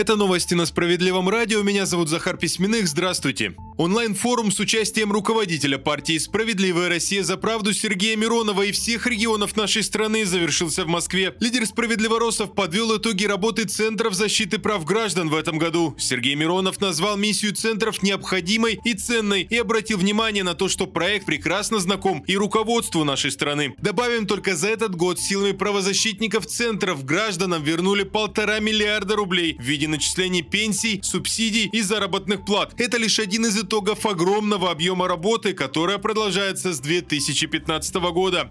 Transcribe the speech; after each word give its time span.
Это 0.00 0.16
новости 0.16 0.54
на 0.54 0.64
Справедливом 0.64 1.28
радио. 1.28 1.62
Меня 1.62 1.84
зовут 1.84 2.08
Захар 2.08 2.38
Письменных. 2.38 2.88
Здравствуйте. 2.88 3.54
Онлайн-форум 3.80 4.52
с 4.52 4.60
участием 4.60 5.10
руководителя 5.10 5.78
партии 5.78 6.18
«Справедливая 6.18 6.90
Россия 6.90 7.22
за 7.22 7.38
правду» 7.38 7.72
Сергея 7.72 8.14
Миронова 8.14 8.60
и 8.60 8.72
всех 8.72 9.06
регионов 9.06 9.56
нашей 9.56 9.82
страны 9.82 10.26
завершился 10.26 10.84
в 10.84 10.88
Москве. 10.88 11.34
Лидер 11.40 11.64
«Справедливоросов» 11.64 12.54
подвел 12.54 12.98
итоги 12.98 13.24
работы 13.24 13.64
Центров 13.64 14.12
защиты 14.12 14.58
прав 14.58 14.84
граждан 14.84 15.30
в 15.30 15.34
этом 15.34 15.56
году. 15.56 15.94
Сергей 15.98 16.34
Миронов 16.34 16.78
назвал 16.82 17.16
миссию 17.16 17.54
центров 17.54 18.02
необходимой 18.02 18.78
и 18.84 18.92
ценной 18.92 19.46
и 19.48 19.56
обратил 19.56 19.96
внимание 19.96 20.44
на 20.44 20.52
то, 20.52 20.68
что 20.68 20.86
проект 20.86 21.24
прекрасно 21.24 21.78
знаком 21.78 22.22
и 22.26 22.36
руководству 22.36 23.02
нашей 23.04 23.30
страны. 23.30 23.74
Добавим, 23.78 24.26
только 24.26 24.56
за 24.56 24.68
этот 24.68 24.94
год 24.94 25.18
силами 25.18 25.52
правозащитников 25.52 26.44
центров 26.44 27.06
гражданам 27.06 27.62
вернули 27.62 28.02
полтора 28.02 28.60
миллиарда 28.60 29.16
рублей 29.16 29.56
в 29.58 29.62
виде 29.62 29.88
начислений 29.88 30.42
пенсий, 30.42 31.00
субсидий 31.02 31.70
и 31.72 31.80
заработных 31.80 32.44
плат. 32.44 32.74
Это 32.76 32.98
лишь 32.98 33.18
один 33.18 33.46
из 33.46 33.56
итогов 33.56 33.69
огромного 33.72 34.70
объема 34.70 35.08
работы, 35.08 35.52
которая 35.52 35.98
продолжается 35.98 36.72
с 36.72 36.80
2015 36.80 37.94
года. 38.12 38.50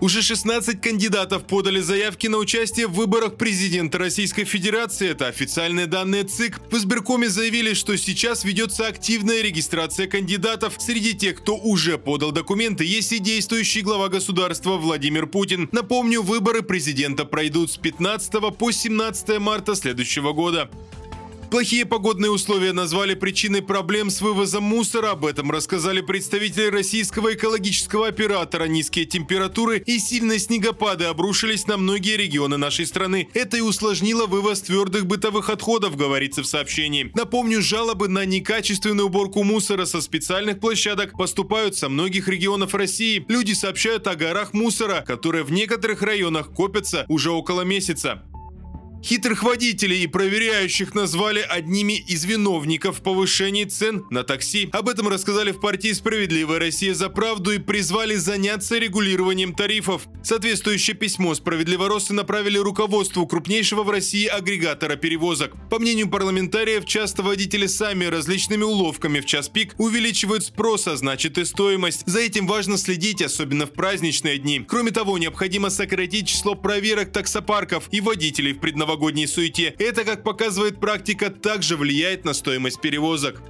Уже 0.00 0.20
16 0.20 0.82
кандидатов 0.82 1.46
подали 1.46 1.80
заявки 1.80 2.26
на 2.26 2.36
участие 2.36 2.86
в 2.86 2.92
выборах 2.92 3.36
президента 3.36 3.96
Российской 3.96 4.44
Федерации. 4.44 5.08
Это 5.08 5.28
официальные 5.28 5.86
данные 5.86 6.24
ЦИК. 6.24 6.60
В 6.70 6.76
избиркоме 6.76 7.30
заявили, 7.30 7.72
что 7.72 7.96
сейчас 7.96 8.44
ведется 8.44 8.86
активная 8.86 9.40
регистрация 9.40 10.06
кандидатов. 10.06 10.74
Среди 10.78 11.14
тех, 11.14 11.36
кто 11.40 11.56
уже 11.56 11.96
подал 11.96 12.32
документы, 12.32 12.84
есть 12.84 13.12
и 13.12 13.18
действующий 13.18 13.80
глава 13.80 14.08
государства 14.08 14.76
Владимир 14.76 15.26
Путин. 15.26 15.70
Напомню, 15.72 16.20
выборы 16.20 16.60
президента 16.60 17.24
пройдут 17.24 17.70
с 17.70 17.78
15 17.78 18.54
по 18.54 18.70
17 18.70 19.38
марта 19.38 19.74
следующего 19.74 20.32
года. 20.32 20.68
Плохие 21.54 21.86
погодные 21.86 22.32
условия 22.32 22.72
назвали 22.72 23.14
причиной 23.14 23.62
проблем 23.62 24.10
с 24.10 24.20
вывозом 24.20 24.64
мусора. 24.64 25.12
Об 25.12 25.24
этом 25.24 25.52
рассказали 25.52 26.00
представители 26.00 26.66
российского 26.66 27.34
экологического 27.34 28.08
оператора. 28.08 28.64
Низкие 28.64 29.04
температуры 29.04 29.78
и 29.78 30.00
сильные 30.00 30.40
снегопады 30.40 31.04
обрушились 31.04 31.68
на 31.68 31.76
многие 31.76 32.16
регионы 32.16 32.56
нашей 32.56 32.86
страны. 32.86 33.28
Это 33.34 33.58
и 33.58 33.60
усложнило 33.60 34.26
вывоз 34.26 34.62
твердых 34.62 35.06
бытовых 35.06 35.48
отходов, 35.48 35.96
говорится 35.96 36.42
в 36.42 36.46
сообщении. 36.46 37.12
Напомню, 37.14 37.62
жалобы 37.62 38.08
на 38.08 38.24
некачественную 38.24 39.06
уборку 39.06 39.44
мусора 39.44 39.84
со 39.84 40.00
специальных 40.00 40.58
площадок 40.58 41.16
поступают 41.16 41.76
со 41.76 41.88
многих 41.88 42.26
регионов 42.26 42.74
России. 42.74 43.24
Люди 43.28 43.52
сообщают 43.52 44.08
о 44.08 44.16
горах 44.16 44.54
мусора, 44.54 45.04
которые 45.06 45.44
в 45.44 45.52
некоторых 45.52 46.02
районах 46.02 46.50
копятся 46.52 47.06
уже 47.08 47.30
около 47.30 47.60
месяца. 47.60 48.24
Хитрых 49.04 49.42
водителей 49.42 50.04
и 50.04 50.06
проверяющих 50.06 50.94
назвали 50.94 51.40
одними 51.40 51.92
из 51.92 52.24
виновников 52.24 53.02
повышения 53.02 53.66
цен 53.66 54.06
на 54.08 54.22
такси. 54.24 54.70
Об 54.72 54.88
этом 54.88 55.08
рассказали 55.08 55.52
в 55.52 55.60
партии 55.60 55.92
«Справедливая 55.92 56.58
Россия 56.58 56.94
за 56.94 57.10
правду» 57.10 57.50
и 57.50 57.58
призвали 57.58 58.14
заняться 58.14 58.78
регулированием 58.78 59.54
тарифов. 59.54 60.08
Соответствующее 60.22 60.96
письмо 60.96 61.34
«Справедливоросы» 61.34 62.14
направили 62.14 62.56
руководству 62.56 63.26
крупнейшего 63.26 63.82
в 63.82 63.90
России 63.90 64.24
агрегатора 64.24 64.96
перевозок. 64.96 65.52
По 65.68 65.78
мнению 65.78 66.08
парламентариев, 66.08 66.86
часто 66.86 67.22
водители 67.22 67.66
сами 67.66 68.06
различными 68.06 68.62
уловками 68.62 69.20
в 69.20 69.26
час 69.26 69.50
пик 69.50 69.74
увеличивают 69.76 70.44
спрос, 70.44 70.86
а 70.86 70.96
значит 70.96 71.36
и 71.36 71.44
стоимость. 71.44 72.04
За 72.06 72.20
этим 72.20 72.46
важно 72.46 72.78
следить, 72.78 73.20
особенно 73.20 73.66
в 73.66 73.72
праздничные 73.72 74.38
дни. 74.38 74.64
Кроме 74.66 74.92
того, 74.92 75.18
необходимо 75.18 75.68
сократить 75.68 76.26
число 76.26 76.54
проверок 76.54 77.12
таксопарков 77.12 77.88
и 77.90 78.00
водителей 78.00 78.54
в 78.54 78.60
предновогодние 78.60 78.93
новогодней 78.94 79.26
суете. 79.26 79.74
Это, 79.78 80.04
как 80.04 80.22
показывает 80.22 80.78
практика, 80.78 81.28
также 81.28 81.76
влияет 81.76 82.24
на 82.24 82.32
стоимость 82.32 82.80
перевозок. 82.80 83.42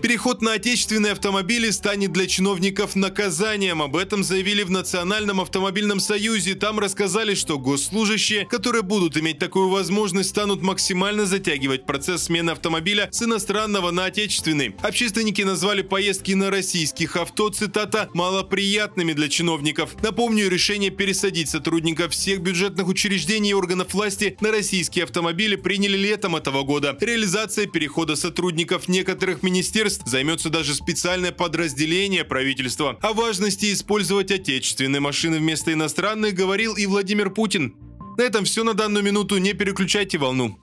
Переход 0.00 0.42
на 0.42 0.52
отечественные 0.52 1.12
автомобили 1.12 1.70
станет 1.70 2.12
для 2.12 2.28
чиновников 2.28 2.94
наказанием. 2.94 3.82
Об 3.82 3.96
этом 3.96 4.22
заявили 4.22 4.62
в 4.62 4.70
Национальном 4.70 5.40
автомобильном 5.40 5.98
союзе. 5.98 6.54
Там 6.54 6.78
рассказали, 6.78 7.34
что 7.34 7.58
госслужащие, 7.58 8.46
которые 8.46 8.82
будут 8.82 9.16
иметь 9.16 9.40
такую 9.40 9.68
возможность, 9.70 10.30
станут 10.30 10.62
максимально 10.62 11.26
затягивать 11.26 11.84
процесс 11.84 12.24
смены 12.24 12.52
автомобиля 12.52 13.08
с 13.10 13.22
иностранного 13.22 13.90
на 13.90 14.04
отечественный. 14.04 14.76
Общественники 14.82 15.42
назвали 15.42 15.82
поездки 15.82 16.30
на 16.30 16.50
российских 16.50 17.16
авто, 17.16 17.48
цитата, 17.50 18.08
«малоприятными 18.14 19.14
для 19.14 19.28
чиновников». 19.28 19.96
Напомню, 20.00 20.48
решение 20.48 20.90
пересадить 20.90 21.48
сотрудников 21.48 22.12
всех 22.12 22.40
бюджетных 22.40 22.86
учреждений 22.86 23.50
и 23.50 23.54
органов 23.54 23.94
власти 23.94 24.36
на 24.40 24.52
российские 24.52 25.04
автомобили 25.04 25.56
приняли 25.56 25.96
летом 25.96 26.36
этого 26.36 26.62
года. 26.62 26.96
Реализация 27.00 27.66
перехода 27.66 28.14
сотрудников 28.14 28.86
некоторых 28.86 29.42
министерств 29.42 29.87
министерств 29.88 30.06
займется 30.06 30.50
даже 30.50 30.74
специальное 30.74 31.32
подразделение 31.32 32.24
правительства. 32.24 32.98
О 33.00 33.12
важности 33.14 33.72
использовать 33.72 34.30
отечественные 34.30 35.00
машины 35.00 35.38
вместо 35.38 35.72
иностранных 35.72 36.34
говорил 36.34 36.74
и 36.76 36.86
Владимир 36.86 37.30
Путин. 37.30 37.74
На 38.18 38.22
этом 38.22 38.44
все 38.44 38.64
на 38.64 38.74
данную 38.74 39.04
минуту. 39.04 39.38
Не 39.38 39.54
переключайте 39.54 40.18
волну. 40.18 40.58